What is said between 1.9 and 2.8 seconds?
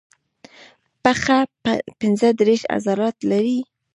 پنځه دیرش